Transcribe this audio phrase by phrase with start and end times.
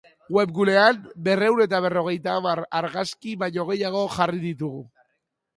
[0.35, 4.83] Webgunean, berrehun eta berrogeita hamar argazki baino gehiago jarri ditugu.